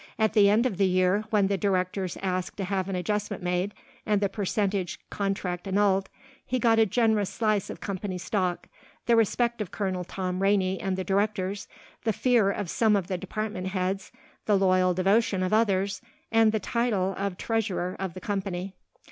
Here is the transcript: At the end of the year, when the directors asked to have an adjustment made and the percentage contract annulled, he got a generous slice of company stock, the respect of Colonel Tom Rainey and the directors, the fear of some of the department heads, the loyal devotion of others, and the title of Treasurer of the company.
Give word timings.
At 0.17 0.33
the 0.33 0.49
end 0.49 0.65
of 0.65 0.77
the 0.77 0.87
year, 0.87 1.25
when 1.29 1.45
the 1.45 1.59
directors 1.59 2.17
asked 2.23 2.57
to 2.57 2.63
have 2.63 2.89
an 2.89 2.95
adjustment 2.95 3.43
made 3.43 3.75
and 4.03 4.19
the 4.19 4.29
percentage 4.29 4.99
contract 5.11 5.67
annulled, 5.67 6.09
he 6.43 6.57
got 6.57 6.79
a 6.79 6.87
generous 6.87 7.29
slice 7.29 7.69
of 7.69 7.81
company 7.81 8.17
stock, 8.17 8.67
the 9.05 9.15
respect 9.15 9.61
of 9.61 9.69
Colonel 9.69 10.03
Tom 10.03 10.41
Rainey 10.41 10.81
and 10.81 10.97
the 10.97 11.03
directors, 11.03 11.67
the 12.03 12.13
fear 12.13 12.49
of 12.49 12.67
some 12.67 12.95
of 12.95 13.09
the 13.09 13.17
department 13.19 13.67
heads, 13.67 14.11
the 14.47 14.57
loyal 14.57 14.95
devotion 14.95 15.43
of 15.43 15.53
others, 15.53 16.01
and 16.31 16.51
the 16.51 16.59
title 16.59 17.13
of 17.15 17.37
Treasurer 17.37 17.95
of 17.99 18.15
the 18.15 18.21
company. 18.21 18.73